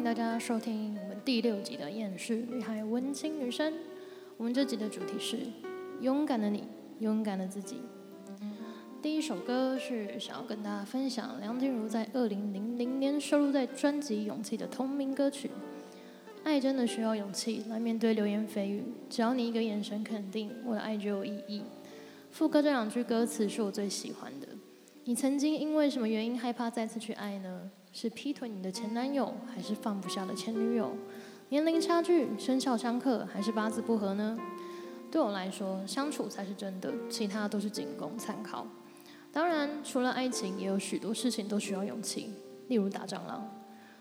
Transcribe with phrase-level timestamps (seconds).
[0.00, 3.70] 迎大家收听我们第六集的《厌世女孩文青女生》。
[4.38, 5.36] 我们这集的主题是
[6.00, 6.64] 勇敢的你，
[7.00, 7.82] 勇敢的自己。
[9.02, 15.50] 第一首歌是想要跟大家分享梁静茹在二零零零年收录在专辑《勇气》的同名歌曲。
[16.44, 21.62] 爱真的需要勇气来面对流言蜚语，只要你一个眼神肯定，我的爱就有意义。
[22.30, 24.48] 副歌这两句歌词是我最喜欢的。
[25.04, 27.70] 你曾经因为什么原因害怕再次去爱呢？
[27.92, 30.92] 是劈腿你的前男友，还是放不下的前女友？
[31.48, 34.38] 年龄差距、生肖相克，还是八字不合呢？
[35.10, 38.64] 对我来说，相处才是真的，其他都是仅供参考。
[39.32, 42.30] 当然，除了爱情，也有许多事情都需要勇气，
[42.68, 43.48] 例如打蟑螂。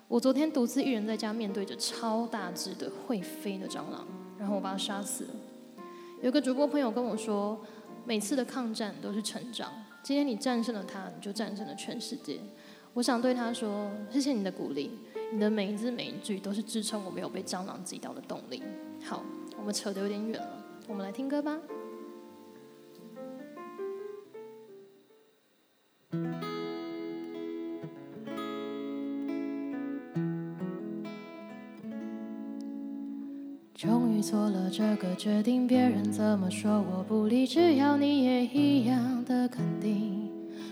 [0.07, 5.29] 我昨天独自一人在家，面对着超大只的会飞的蟑螂，然后我把它杀死了。
[6.21, 7.59] 有个主播朋友跟我说，
[8.05, 9.71] 每次的抗战都是成长，
[10.03, 12.39] 今天你战胜了它，你就战胜了全世界。
[12.99, 14.91] 我想对他说，谢谢你的鼓励，
[15.31, 18.61] 你的每一字每一句都是支撑我没有被蟑螂击倒的动力。
[19.01, 19.23] 好，
[19.57, 21.57] 我们扯得有点远了，我们来听歌吧。
[33.73, 40.28] 终于做了这个决定，别人怎么说我不理，只要你也一样的肯定，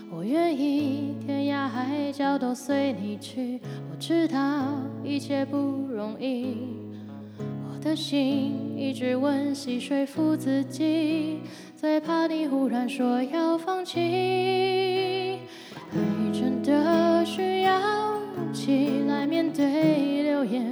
[0.09, 3.59] 我愿意天涯海角都随你去。
[3.91, 4.65] 我知道
[5.03, 6.57] 一切不容易，
[7.39, 11.39] 我的心一直温习说服自己，
[11.75, 13.99] 最怕你忽然说要放弃。
[15.89, 15.97] 爱
[16.33, 17.79] 真的需要
[18.37, 20.71] 勇气来面对流言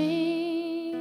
[0.00, 0.96] 心。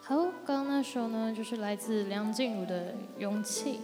[0.00, 3.80] 好，刚刚那首呢，就是来自梁静茹的《勇气》。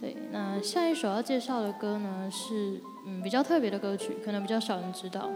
[0.00, 5.28] 对，那下一首要介绍的歌呢，是嗯比较特别的歌曲，可能比较少人知道。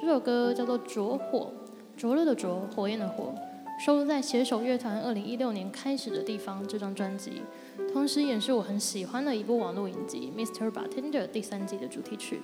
[0.00, 1.52] 这首歌叫做《灼火》，
[2.00, 3.32] 灼热的灼，火焰的火，
[3.78, 7.42] 收录在携手乐团二零一六年开始的地方这张专辑，
[7.92, 10.68] 同时也是我很喜欢的一部网络影集《Mr.
[10.68, 12.42] Bartender》第三季的主题曲。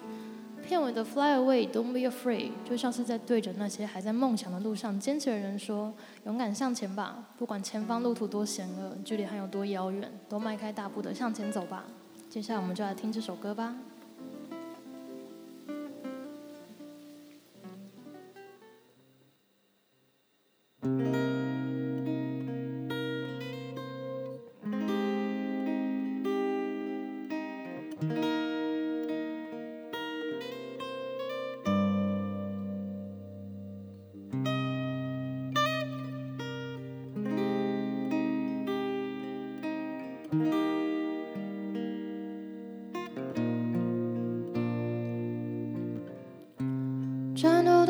[0.63, 5.93] 片尾的 Fly away, don't be afraid，就像是在对着那些还在梦想的路上坚持的人说：
[6.25, 11.85] 勇敢向前吧，不管前方路途多险恶，距离还有多遥远，都迈开大步的向前走吧。
[12.31, 13.75] 接下来我们就来听这首歌吧。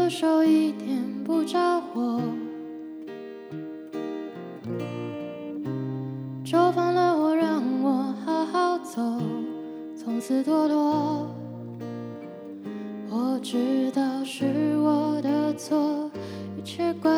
[0.05, 2.21] 的手一点不着火，
[6.45, 9.01] 就放了我，让我好好走，
[9.97, 11.35] 从此堕落。
[13.09, 16.11] 我知道是我的错，
[16.59, 17.11] 一切怪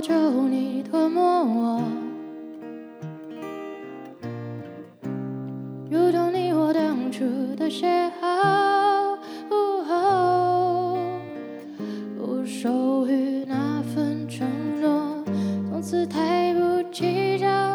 [0.00, 1.82] 求你多梦我
[5.90, 7.24] 如同你我当初
[7.56, 9.16] 的邂逅
[12.16, 14.48] 不属于那份承
[14.80, 15.24] 诺
[15.70, 17.73] 从此太不计较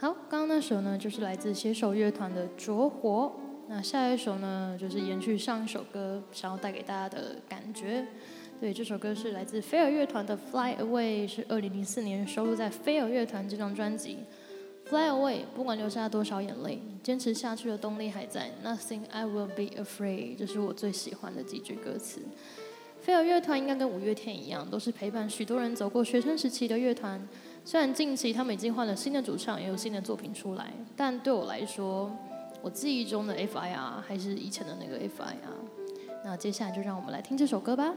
[0.00, 3.30] 好，刚刚那首呢，就是来自携手乐团的《着火》。
[3.68, 8.06] 那下一首呢，就是延续上一首歌想要带给大家的感觉。
[8.58, 14.20] 对，这首歌是来自飞儿乐团的《Fly Away》，是二零零四年收录在飞儿乐团这张专辑。
[14.86, 18.50] Fly away，不管流下多少眼泪，坚持下去的动力还在。
[18.64, 22.22] Nothing I will be afraid，这是我最喜欢的几句歌词。
[23.00, 27.20] 飞儿乐团应该跟五月天一样，都是陪伴许多人走过学生时期的乐团。
[27.64, 32.14] 虽然近期他们已经换了新的主唱，也有新的作品出来，但对我来说，
[32.60, 35.34] 我记忆中的 FIR 还是以前的那个 FIR。
[36.22, 37.94] 那接下来就让我们来听这首歌吧。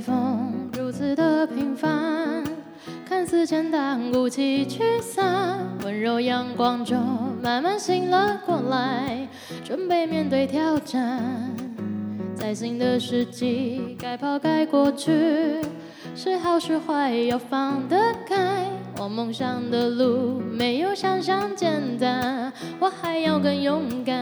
[0.00, 2.44] 风如此的平凡，
[3.06, 6.98] 看似简单，鼓起驱散，温柔阳光中
[7.42, 9.28] 慢慢醒了过来，
[9.64, 11.22] 准备面对挑战。
[12.34, 15.60] 在新的世纪，该抛开过去，
[16.14, 17.96] 是好是坏要放得
[18.26, 18.66] 开。
[18.98, 24.14] 我梦想的路没有想象简单，我还要更勇敢。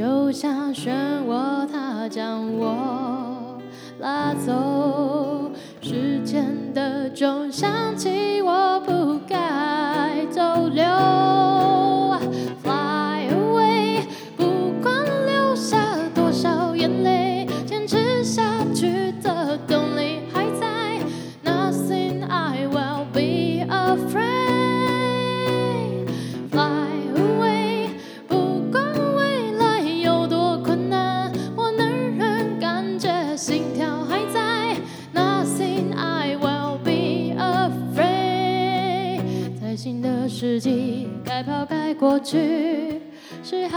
[0.00, 0.88] 就像漩
[1.28, 3.58] 涡，它将我
[3.98, 5.52] 拉走。
[5.82, 11.29] 时间的钟响起，我不该逗留。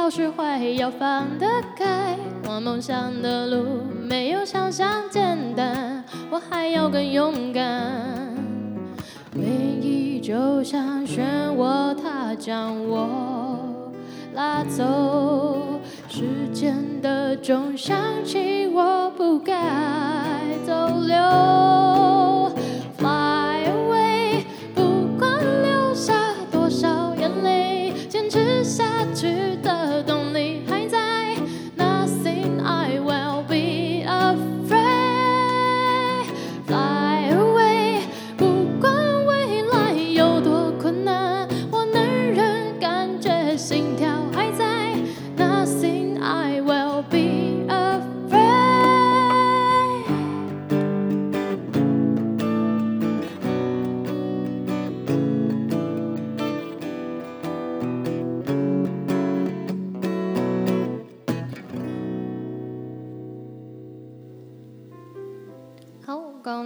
[0.03, 2.17] 是好是坏要放得开。
[2.45, 7.63] 我梦想的路没有想象简单，我还要更勇敢。
[9.33, 9.41] 回
[9.81, 11.21] 忆就像漩
[11.55, 13.57] 涡，它将我
[14.33, 15.79] 拉走。
[16.09, 19.53] 时间的钟响起，我不该
[20.67, 21.92] 逗留。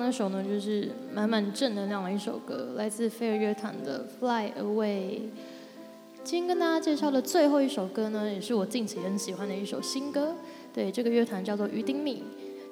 [0.08, 5.18] 那首呢，就是满满正能量的一首歌，来自飞儿乐团的《Fly Away》。
[6.24, 10.34] 今天跟大家介绍的最后一首歌呢，也是我近期很喜欢的一首新歌。
[10.74, 12.24] 对，这个乐团叫做于丁密，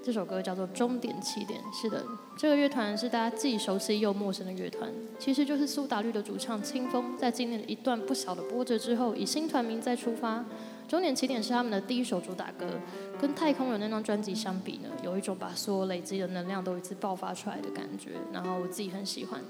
[0.01, 1.59] 这首歌叫做《终点起点》。
[1.81, 2.01] 是的，
[2.37, 4.89] 这个乐团是大家既熟悉又陌生的乐团，
[5.19, 10.45] 其实就是苏打绿的主唱清风，在经历了一段不小的波折之后，以新团名再出发。
[10.87, 12.67] 终点起点是他们的第一首主打歌，
[13.19, 19.41] 跟太空人那张专辑相比呢，有一种把所有累积的能量都一次爆发出来的感觉，然后我自己很喜欢。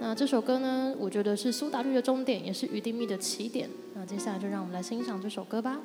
[0.00, 3.68] 那这首歌呢，我觉得是苏打绿的终点，也是余定密的起点。
[3.94, 5.78] 那接下来就让我们来欣赏这首歌吧。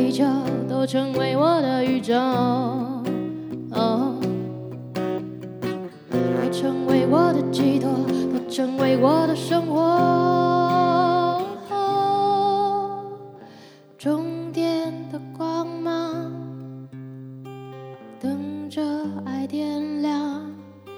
[0.00, 0.24] 地球，
[0.66, 2.14] 都成为我的宇宙。
[3.70, 4.18] 哦，
[6.14, 7.90] 都成为我的寄托，
[8.32, 11.42] 都成为我的生活。
[13.98, 16.32] 终点的光芒，
[18.18, 18.82] 等着
[19.26, 20.50] 爱点亮，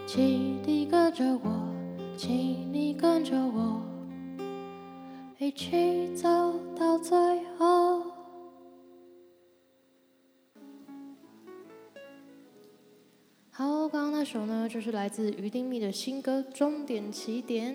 [0.07, 1.51] 请你跟着我，
[2.17, 3.83] 请你跟着我，
[5.39, 6.29] 一起走
[6.79, 7.19] 到最
[7.59, 7.82] 后。
[14.33, 17.75] 首呢，就是来自于丁密的新歌《终点起点》。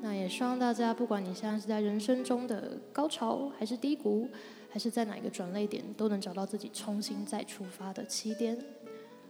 [0.00, 4.26] 那也希望大家，不管你现在是在人生中的高潮，还是低谷，
[4.70, 8.56] 还是在哪一个转泪点，都能找到自己重新再出发的起点。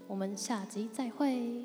[0.06, 1.64] 我们下集再会。